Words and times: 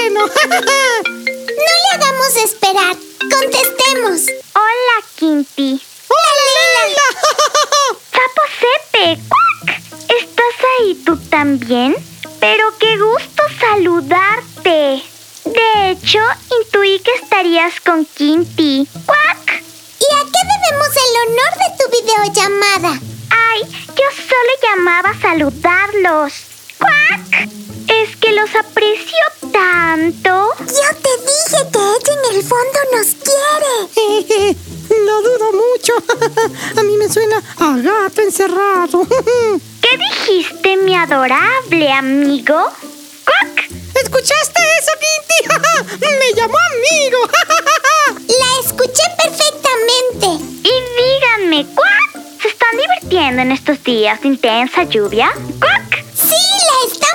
Bueno. 0.00 0.26
no 0.26 1.72
le 1.82 1.88
hagamos 1.94 2.36
esperar. 2.36 2.96
Contestemos. 3.20 4.22
Hola, 4.54 5.06
Quinti. 5.16 5.80
¡Hola, 6.08 6.32
Leila! 6.56 7.08
¡Sapo 8.10 8.42
Sepe! 8.60 9.20
¿Estás 10.20 10.56
ahí 10.78 10.94
tú 11.04 11.16
también? 11.28 11.96
Pero 12.40 12.72
qué 12.78 12.96
gusto 12.96 13.42
saludarte. 13.58 15.02
De 15.44 15.90
hecho, 15.90 16.18
intuí 16.60 16.98
que 17.00 17.12
estarías 17.22 17.80
con 17.80 18.06
Quinti. 18.06 18.88
¡Cuac! 19.06 19.62
¿Y 20.00 20.14
a 20.14 20.24
qué 20.24 20.40
debemos 20.52 20.92
el 20.96 21.12
honor 21.22 21.52
de 21.58 21.70
tu 21.78 21.84
videollamada? 21.98 23.00
Ay, 23.30 23.60
yo 23.86 24.06
solo 24.16 24.52
llamaba 24.62 25.10
a 25.10 25.20
saludarlos. 25.20 26.32
¡Cuac! 26.78 27.48
Es 27.88 28.16
que 28.16 28.32
los 28.32 28.54
aprecio 28.54 29.18
tanto. 29.52 30.48
Yo 30.58 30.96
te 31.02 31.12
dije 31.22 31.70
que 31.72 31.78
ella 31.78 32.12
en 32.18 32.36
el 32.36 32.42
fondo 32.42 32.78
nos 32.92 33.08
quiere. 33.28 34.56
Lo 34.90 35.22
dudo 35.22 35.52
mucho. 35.52 35.94
A 36.80 36.82
mí 36.82 36.96
me 36.96 37.08
suena 37.08 37.36
a 37.58 37.76
gato 37.76 38.22
encerrado. 38.22 39.06
¿Qué 39.80 39.96
dijiste, 39.96 40.76
mi 40.78 40.96
adorable 40.96 41.92
amigo? 41.92 42.56
¡Cuac! 43.24 43.68
¿Escuchaste 44.02 44.60
eso, 44.80 44.92
Quinti? 45.00 46.08
Me 46.18 46.34
llamó 46.34 46.56
amigo. 46.76 47.18
La 48.26 48.66
escuché 48.66 49.02
perfectamente. 49.22 50.44
Y 50.62 50.72
díganme, 50.98 51.66
¿cuac? 51.74 52.24
¿Se 52.40 52.48
están 52.48 52.70
divirtiendo 52.76 53.42
en 53.42 53.52
estos 53.52 53.82
días 53.84 54.20
de 54.20 54.28
intensa 54.28 54.84
lluvia? 54.84 55.30
¡Cuac! 55.60 56.04
Sí, 56.14 56.34
la 56.34 56.92
estamos 56.92 57.09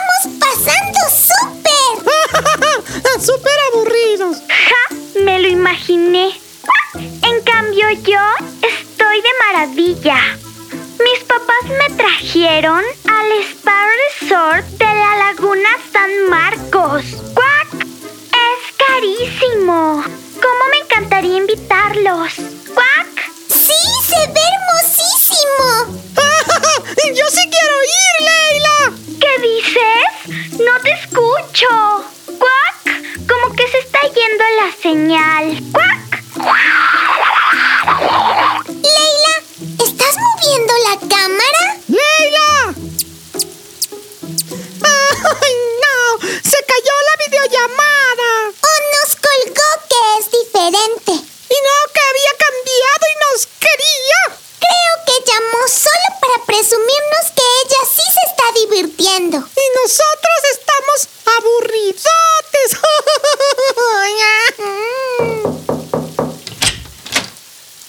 Y 58.98 59.04
nosotros 59.04 60.40
estamos 60.54 61.10
aburridotes. 61.38 62.78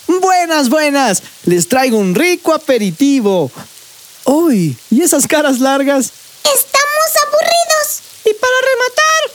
Buenas, 0.20 0.68
buenas. 0.68 1.22
Les 1.44 1.68
traigo 1.68 1.98
un 1.98 2.14
rico 2.14 2.52
aperitivo. 2.52 3.50
¡Uy! 4.24 4.76
¿Y 4.90 5.02
esas 5.02 5.26
caras 5.26 5.60
largas? 5.60 6.12
Estamos 6.42 7.10
aburridos. 7.26 8.02
Y 8.24 8.34
para 8.34 8.54
rematar, 8.62 9.30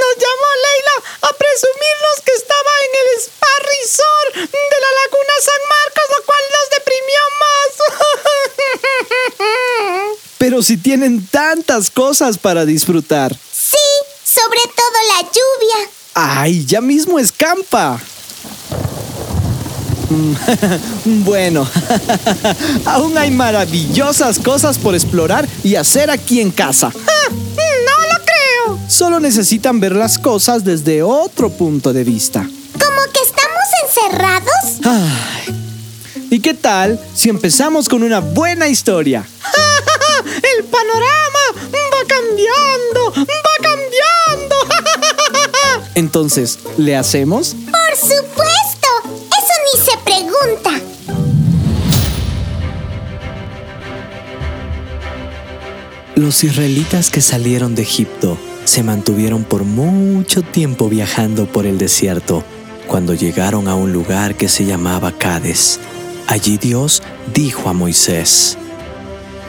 nos 0.00 0.16
llamó 0.18 0.48
Leila 0.64 0.96
a 1.22 1.32
presumirnos 1.32 2.20
que 2.24 2.32
estaba 2.32 2.70
en 2.84 2.92
el 3.00 3.08
Spa 3.20 3.54
Resort 3.62 4.34
de 4.50 4.78
la 4.80 4.90
Laguna 5.02 5.34
San 5.40 5.62
Marcos, 5.68 6.06
lo 6.16 6.24
cual 6.24 6.44
nos 6.50 6.66
deprimió 6.70 7.20
más. 7.38 7.70
Pero 10.38 10.53
si 10.64 10.78
tienen 10.78 11.26
tantas 11.26 11.90
cosas 11.90 12.38
para 12.38 12.64
disfrutar. 12.64 13.34
Sí, 13.34 13.76
sobre 14.24 14.60
todo 14.74 14.96
la 15.14 15.22
lluvia. 15.22 15.90
¡Ay, 16.14 16.64
ya 16.64 16.80
mismo 16.80 17.18
escampa! 17.18 18.00
bueno, 21.04 21.68
aún 22.86 23.18
hay 23.18 23.30
maravillosas 23.30 24.38
cosas 24.38 24.78
por 24.78 24.94
explorar 24.94 25.46
y 25.62 25.74
hacer 25.74 26.10
aquí 26.10 26.40
en 26.40 26.50
casa. 26.50 26.92
Ah, 27.26 27.30
no 27.30 28.02
lo 28.12 28.24
creo. 28.24 28.88
Solo 28.88 29.18
necesitan 29.18 29.80
ver 29.80 29.94
las 29.94 30.18
cosas 30.18 30.64
desde 30.64 31.02
otro 31.02 31.50
punto 31.50 31.92
de 31.92 32.04
vista. 32.04 32.42
¿Como 32.42 33.12
que 33.12 33.20
estamos 33.20 33.68
encerrados? 33.82 34.80
Ay. 34.84 35.54
¿Y 36.30 36.40
qué 36.40 36.52
tal 36.52 37.00
si 37.14 37.28
empezamos 37.28 37.88
con 37.88 38.02
una 38.02 38.20
buena 38.20 38.68
historia? 38.68 39.24
El 40.58 40.64
panorama 40.64 41.44
va 41.92 42.02
cambiando, 42.06 43.12
va 43.16 43.56
cambiando. 43.62 44.56
Entonces, 45.94 46.58
¿le 46.76 46.96
hacemos? 46.96 47.54
Por 47.54 47.96
supuesto. 47.96 48.88
Eso 49.26 49.54
ni 49.64 49.80
se 49.84 49.96
pregunta. 50.04 50.70
Los 56.14 56.44
israelitas 56.44 57.10
que 57.10 57.20
salieron 57.20 57.74
de 57.74 57.82
Egipto 57.82 58.38
se 58.64 58.82
mantuvieron 58.82 59.44
por 59.44 59.64
mucho 59.64 60.42
tiempo 60.42 60.88
viajando 60.88 61.46
por 61.46 61.66
el 61.66 61.78
desierto 61.78 62.44
cuando 62.86 63.14
llegaron 63.14 63.66
a 63.68 63.74
un 63.74 63.92
lugar 63.92 64.36
que 64.36 64.48
se 64.48 64.64
llamaba 64.64 65.12
Cades. 65.12 65.80
Allí 66.28 66.56
Dios 66.56 67.02
dijo 67.34 67.68
a 67.68 67.72
Moisés, 67.72 68.56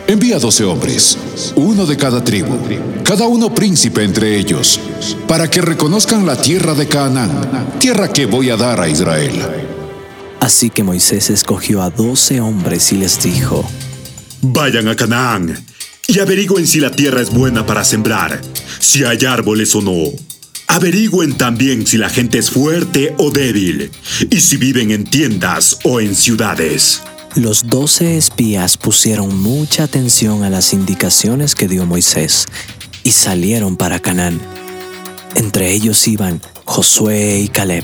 Envía 0.08 0.38
doce 0.38 0.64
hombres, 0.64 1.18
uno 1.56 1.88
de 1.88 1.98
cada 1.98 2.24
tribu, 2.24 2.56
cada 3.04 3.26
uno 3.26 3.56
príncipe 3.56 4.04
entre 4.04 4.38
ellos, 4.38 4.80
para 5.28 5.50
que 5.50 5.62
reconozcan 5.62 6.28
la 6.28 6.40
tierra 6.40 6.76
de 6.76 6.88
Canaán, 6.88 7.80
tierra 7.80 8.14
que 8.14 8.28
voy 8.28 8.52
a 8.52 8.56
dar 8.56 8.80
a 8.80 8.88
Israel. 8.88 9.34
Así 10.40 10.70
que 10.70 10.84
Moisés 10.84 11.32
escogió 11.32 11.82
a 11.82 11.90
doce 11.90 12.40
hombres 12.40 12.92
y 12.92 12.98
les 12.98 13.24
dijo, 13.24 13.68
Vayan 14.44 14.90
a 14.90 14.96
Canaán 14.96 15.66
y 16.08 16.20
averigüen 16.20 16.68
si 16.68 16.80
la 16.80 16.92
tierra 16.92 17.22
es 17.22 17.32
buena 17.32 17.66
para 17.66 17.84
sembrar, 17.84 18.40
si 18.78 19.04
hay 19.04 19.26
árboles 19.26 19.74
o 19.74 19.82
no. 19.82 20.12
Averigüen 20.68 21.36
también 21.36 21.88
si 21.88 21.98
la 21.98 22.10
gente 22.10 22.38
es 22.38 22.52
fuerte 22.52 23.16
o 23.18 23.32
débil 23.32 23.90
y 24.30 24.40
si 24.40 24.58
viven 24.58 24.92
en 24.92 25.04
tiendas 25.06 25.80
o 25.84 26.00
en 26.00 26.16
ciudades. 26.16 27.02
Los 27.36 27.68
doce 27.68 28.16
espías 28.16 28.78
pusieron 28.78 29.38
mucha 29.42 29.84
atención 29.84 30.44
a 30.46 30.50
las 30.50 30.72
indicaciones 30.72 31.54
que 31.54 31.68
dio 31.68 31.86
Moisés 31.86 32.46
y 33.04 33.12
salieron 33.12 33.76
para 33.76 34.00
Canaán. 34.00 34.40
Entre 35.36 35.74
ellos 35.74 36.08
iban 36.08 36.42
Josué 36.64 37.42
y 37.42 37.50
Caleb. 37.50 37.84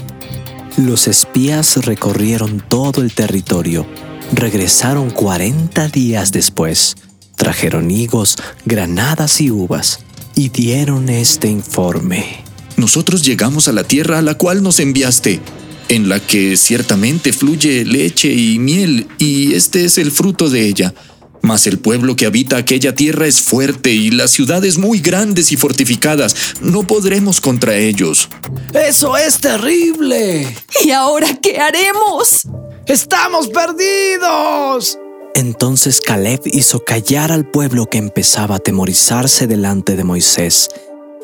Los 0.78 1.10
espías 1.10 1.76
recorrieron 1.84 2.64
todo 2.66 3.02
el 3.02 3.12
territorio. 3.12 3.86
Regresaron 4.32 5.10
40 5.10 5.90
días 5.90 6.32
después. 6.32 6.96
Trajeron 7.36 7.92
higos, 7.92 8.38
granadas 8.64 9.42
y 9.42 9.52
uvas 9.52 10.00
y 10.34 10.48
dieron 10.48 11.10
este 11.10 11.50
informe. 11.50 12.46
Nosotros 12.78 13.22
llegamos 13.22 13.68
a 13.68 13.74
la 13.74 13.84
tierra 13.84 14.20
a 14.20 14.22
la 14.22 14.36
cual 14.36 14.64
nos 14.64 14.80
enviaste, 14.80 15.42
en 15.92 16.08
la 16.08 16.22
que 16.22 16.56
ciertamente 16.56 17.34
fluye 17.34 17.84
leche 17.84 18.32
y 18.32 18.60
miel, 18.60 19.08
y 19.18 19.56
este 19.56 19.84
es 19.84 19.98
el 19.98 20.10
fruto 20.10 20.50
de 20.50 20.66
ella. 20.66 20.94
Mas 21.42 21.68
el 21.68 21.80
pueblo 21.80 22.16
que 22.16 22.26
habita 22.26 22.56
aquella 22.56 22.96
tierra 22.96 23.28
es 23.28 23.42
fuerte 23.42 23.90
y 23.90 24.10
las 24.10 24.32
ciudades 24.32 24.78
muy 24.78 25.00
grandes 25.00 25.52
y 25.52 25.58
fortificadas. 25.58 26.34
No 26.62 26.84
podremos 26.84 27.42
contra 27.42 27.76
ellos. 27.76 28.30
¡Eso 28.74 29.18
es 29.18 29.42
terrible! 29.42 30.48
¿Y 30.86 30.92
ahora 30.92 31.28
qué 31.42 31.58
haremos? 31.58 32.48
¡Estamos 32.86 33.50
perdidos! 33.50 34.98
Entonces 35.36 36.00
Caleb 36.00 36.40
hizo 36.46 36.86
callar 36.86 37.34
al 37.34 37.50
pueblo 37.52 37.88
que 37.88 37.98
empezaba 37.98 38.56
a 38.56 38.58
atemorizarse 38.60 39.46
delante 39.46 39.98
de 39.98 40.06
Moisés 40.06 40.70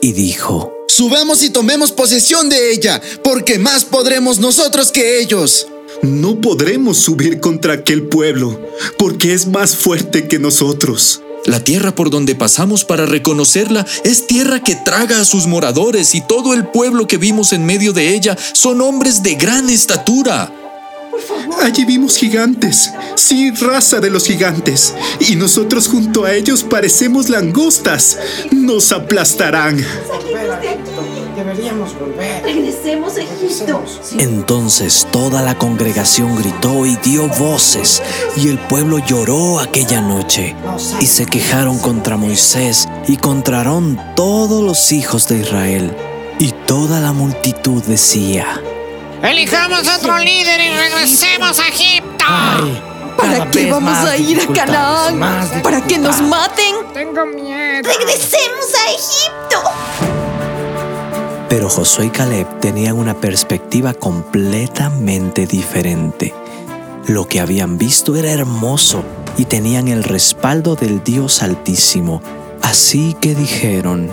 y 0.02 0.12
dijo, 0.12 0.77
Subamos 0.88 1.44
y 1.44 1.50
tomemos 1.50 1.92
posesión 1.92 2.50
de 2.50 2.72
ella, 2.72 3.02
porque 3.24 3.60
más 3.60 3.86
podremos 3.86 4.40
nosotros 4.40 4.92
que 4.92 5.20
ellos. 5.20 5.68
No 6.02 6.40
podremos 6.40 6.98
subir 6.98 7.40
contra 7.40 7.74
aquel 7.74 8.04
pueblo, 8.04 8.60
porque 8.98 9.34
es 9.34 9.48
más 9.48 9.76
fuerte 9.76 10.28
que 10.28 10.40
nosotros. 10.40 11.22
La 11.46 11.64
tierra 11.64 11.96
por 11.96 12.10
donde 12.10 12.36
pasamos 12.36 12.84
para 12.84 13.06
reconocerla 13.06 13.86
es 14.04 14.28
tierra 14.28 14.62
que 14.62 14.76
traga 14.76 15.22
a 15.22 15.26
sus 15.26 15.48
moradores 15.48 16.14
y 16.14 16.22
todo 16.22 16.54
el 16.54 16.68
pueblo 16.68 17.08
que 17.08 17.18
vimos 17.18 17.54
en 17.54 17.66
medio 17.66 17.94
de 17.94 18.14
ella 18.14 18.38
son 18.54 18.82
hombres 18.82 19.24
de 19.24 19.36
gran 19.36 19.70
estatura. 19.70 20.54
Allí 21.62 21.86
vimos 21.86 22.18
gigantes, 22.18 22.92
sí, 23.16 23.52
raza 23.52 24.00
de 24.00 24.10
los 24.10 24.26
gigantes, 24.26 24.94
y 25.20 25.36
nosotros 25.36 25.88
junto 25.88 26.26
a 26.26 26.34
ellos 26.34 26.64
parecemos 26.64 27.30
langostas. 27.30 28.18
Nos 28.52 28.92
aplastarán. 28.92 29.84
Deberíamos 31.36 31.94
volver. 32.00 32.44
Regresemos 32.44 33.18
a 33.18 33.22
Egipto. 33.22 33.84
Entonces 34.18 35.08
toda 35.12 35.42
la 35.42 35.58
congregación 35.58 36.36
gritó 36.36 36.86
y 36.86 36.96
dio 36.98 37.28
voces, 37.28 38.02
y 38.36 38.50
el 38.50 38.58
pueblo 38.58 39.00
lloró 39.06 39.60
aquella 39.60 40.02
noche, 40.02 40.56
y 41.00 41.06
se 41.06 41.26
quejaron 41.26 41.80
contra 41.80 42.18
Moisés 42.18 42.88
y 43.08 43.18
contra 43.18 43.58
Aarón 43.58 44.00
todos 44.16 44.64
los 44.64 44.92
hijos 44.92 45.28
de 45.28 45.40
Israel. 45.40 45.92
Y 46.40 46.54
toda 46.66 47.00
la 47.00 47.14
multitud 47.14 47.84
decía, 47.84 48.62
Elijamos 49.30 49.86
otro 49.90 50.18
líder 50.20 50.62
y 50.62 50.70
regresemos 50.70 51.60
a 51.60 51.68
Egipto. 51.68 52.26
¿Para 53.18 53.52
qué 53.52 53.70
vamos 53.70 53.98
a 53.98 54.16
ir 54.16 54.40
a 54.40 54.54
Canaán? 54.54 55.62
¿Para 55.62 55.82
que 55.86 55.98
nos 55.98 56.22
maten? 56.22 56.76
Tengo 56.94 57.26
miedo. 57.26 57.82
¡Regresemos 57.84 58.74
a 58.74 58.92
Egipto! 58.92 59.62
Pero 61.50 61.70
Josué 61.70 62.06
y 62.06 62.10
Caleb 62.10 62.60
tenían 62.62 62.98
una 62.98 63.16
perspectiva 63.16 63.94
completamente 63.94 65.46
diferente. 65.46 66.34
Lo 67.08 67.28
que 67.28 67.42
habían 67.42 67.78
visto 67.78 68.16
era 68.16 68.32
hermoso 68.32 69.04
y 69.38 69.44
tenían 69.44 69.90
el 69.90 70.06
respaldo 70.06 70.76
del 70.76 71.04
Dios 71.04 71.44
Altísimo. 71.44 72.22
Así 72.62 73.14
que 73.20 73.36
dijeron, 73.36 74.10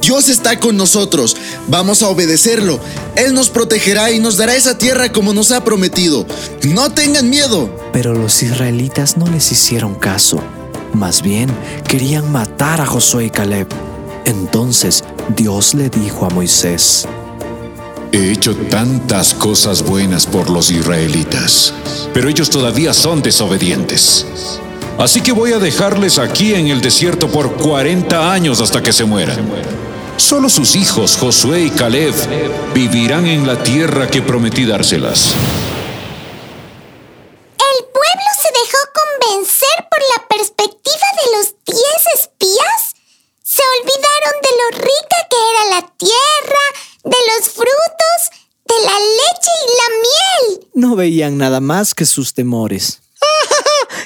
Dios 0.00 0.28
está 0.28 0.58
con 0.58 0.76
nosotros, 0.76 1.36
vamos 1.66 2.02
a 2.02 2.08
obedecerlo. 2.08 2.80
Él 3.16 3.34
nos 3.34 3.50
protegerá 3.50 4.10
y 4.10 4.20
nos 4.20 4.36
dará 4.36 4.54
esa 4.54 4.78
tierra 4.78 5.12
como 5.12 5.32
nos 5.32 5.52
ha 5.52 5.64
prometido. 5.64 6.26
No 6.62 6.92
tengan 6.92 7.28
miedo. 7.28 7.70
pero 7.92 8.14
los 8.14 8.42
israelitas 8.42 9.16
no 9.16 9.26
les 9.26 9.50
hicieron 9.50 9.94
caso. 9.94 10.40
Más 10.92 11.22
bien, 11.22 11.50
querían 11.86 12.30
matar 12.30 12.80
a 12.80 12.86
Josué 12.86 13.26
y 13.26 13.30
Caleb. 13.30 13.68
Entonces 14.24 15.04
Dios 15.36 15.74
le 15.74 15.90
dijo 15.90 16.26
a 16.26 16.30
Moisés, 16.30 17.06
He 18.12 18.32
hecho 18.32 18.56
tantas 18.56 19.34
cosas 19.34 19.82
buenas 19.82 20.26
por 20.26 20.48
los 20.48 20.70
israelitas, 20.70 21.74
pero 22.14 22.28
ellos 22.28 22.48
todavía 22.48 22.94
son 22.94 23.20
desobedientes. 23.22 24.26
Así 24.98 25.20
que 25.20 25.32
voy 25.32 25.52
a 25.52 25.58
dejarles 25.58 26.18
aquí 26.18 26.54
en 26.54 26.68
el 26.68 26.80
desierto 26.80 27.28
por 27.28 27.56
40 27.56 28.32
años 28.32 28.60
hasta 28.60 28.82
que 28.82 28.92
se 28.92 29.04
mueran. 29.04 29.38
Solo 30.18 30.48
sus 30.48 30.74
hijos, 30.74 31.16
Josué 31.16 31.62
y 31.62 31.70
Caleb, 31.70 32.12
vivirán 32.74 33.26
en 33.26 33.46
la 33.46 33.62
tierra 33.62 34.08
que 34.08 34.20
prometí 34.20 34.66
dárselas. 34.66 35.34
El 37.56 37.84
pueblo 37.84 38.28
se 38.42 38.48
dejó 38.52 38.78
convencer 38.92 39.88
por 39.88 40.00
la 40.16 40.28
perspectiva 40.28 41.06
de 41.22 41.38
los 41.38 41.54
diez 41.64 42.02
espías. 42.20 42.94
Se 43.44 43.62
olvidaron 43.80 44.34
de 44.42 44.50
lo 44.58 44.78
rica 44.82 45.18
que 45.30 45.36
era 45.52 45.64
la 45.76 45.82
tierra, 45.96 46.64
de 47.04 47.16
los 47.30 47.48
frutos, 47.48 48.18
de 48.66 48.74
la 48.84 48.98
leche 48.98 49.52
y 49.62 49.68
la 49.78 49.88
miel. 50.02 50.68
no 50.74 50.96
veían 50.96 51.38
nada 51.38 51.60
más 51.60 51.94
que 51.94 52.04
sus 52.04 52.34
temores. 52.34 53.00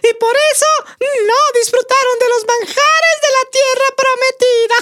Y 0.03 0.15
por 0.15 0.35
eso 0.53 0.67
no 1.01 1.61
disfrutaron 1.61 2.19
de 2.19 2.29
los 2.29 2.45
manjares 2.47 3.17
de 3.23 3.31
la 3.39 3.45
tierra 3.51 3.89
prometida. 3.97 4.77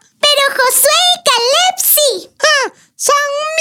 Pero 0.20 0.42
Josué 0.56 1.00
y 1.14 1.22
Caleb 1.28 1.76
sí. 1.78 2.30
¡Ah! 2.40 2.72
¡Son 2.96 3.14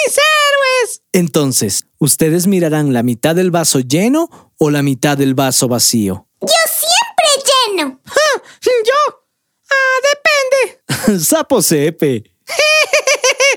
mis 0.06 0.18
héroes! 0.18 1.02
Entonces, 1.12 1.86
¿ustedes 2.00 2.48
mirarán 2.48 2.94
la 2.94 3.04
mitad 3.04 3.36
del 3.36 3.52
vaso 3.52 3.80
lleno 3.80 4.54
o 4.58 4.70
la 4.72 4.82
mitad 4.82 5.18
del 5.18 5.36
vaso 5.36 5.68
vacío? 5.68 6.28
Yo 6.42 6.48
siempre 6.68 7.30
lleno. 7.68 8.02
¡Ah! 8.06 8.42
Yo. 8.62 9.24
Ah, 9.70 10.00
depende. 10.10 11.20
Sapo 11.25 11.62
Sepe. 11.62 12.24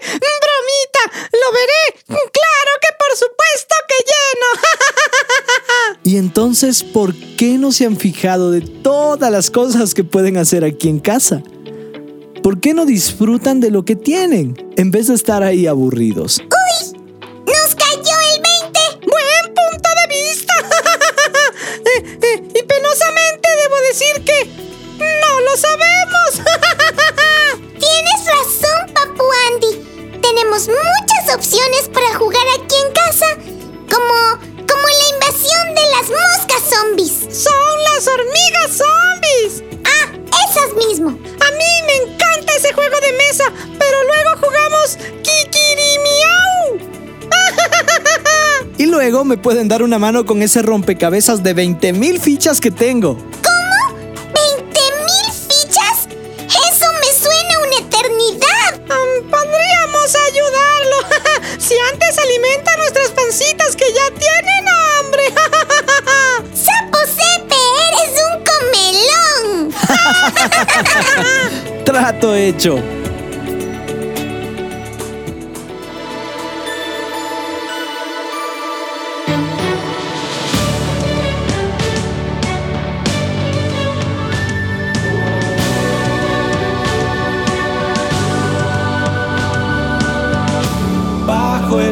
Bromita, 0.07 1.03
lo 1.33 1.53
veré. 1.53 1.85
Claro 2.07 2.73
que 2.81 2.89
por 2.99 3.17
supuesto 3.17 3.75
que 3.89 3.99
lleno. 4.11 4.49
Y 6.07 6.19
entonces, 6.19 6.85
¿por 6.85 7.17
qué 7.37 7.59
no 7.59 7.73
se 7.73 7.85
han 7.85 7.97
fijado 7.97 8.53
de 8.53 8.61
todas 8.61 9.29
las 9.29 9.51
cosas 9.51 9.93
que 9.93 10.05
pueden 10.05 10.37
hacer 10.37 10.65
aquí 10.65 10.89
en 10.89 11.01
casa? 11.01 11.43
¿Por 12.45 12.61
qué 12.61 12.75
no 12.75 12.87
disfrutan 12.87 13.59
de 13.59 13.73
lo 13.73 13.85
que 13.85 13.97
tienen 13.97 14.55
en 14.77 14.93
vez 14.93 15.09
de 15.09 15.15
estar 15.15 15.43
ahí 15.43 15.67
aburridos? 15.67 16.41
Luego 48.97 49.27
me 49.27 49.37
pueden 49.37 49.69
dar 49.69 49.83
una 49.83 49.99
mano 49.99 50.25
con 50.25 50.41
ese 50.41 50.63
rompecabezas 50.63 51.43
de 51.43 51.53
20 51.53 51.93
mil 51.93 52.19
fichas 52.19 52.63
que 52.63 52.71
tengo. 52.71 53.17
¿Cómo? 53.17 53.99
¿20 53.99 54.63
mil 54.65 55.33
fichas? 55.33 56.09
Eso 56.41 56.87
me 57.03 57.13
suena 57.13 57.53
a 57.57 57.59
una 57.67 57.77
eternidad. 57.77 58.81
Um, 58.89 59.29
podríamos 59.31 60.17
ayudarlo. 60.29 60.97
si 61.59 61.75
antes 61.93 62.19
alimenta 62.19 62.75
nuestras 62.79 63.11
pancitas 63.11 63.77
que 63.77 63.85
ya 63.93 64.11
tienen 64.19 64.65
hambre. 64.97 65.25
Sapo 66.55 66.99
Sepe, 67.05 67.61
eres 67.89 68.15
un 68.33 68.37
comelón. 69.61 69.75
Trato 71.85 72.35
hecho. 72.35 72.96